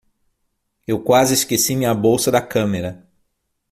Eu 0.87 0.99
quase 1.03 1.35
esqueci 1.35 1.75
minha 1.75 1.93
bolsa 1.93 2.31
da 2.31 2.41
câmera. 2.41 3.07